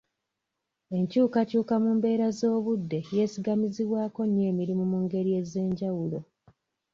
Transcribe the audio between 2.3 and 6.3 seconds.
z'obudde yeesigamizibwako nnyo emirimu mu ngeri ez'enjawulo.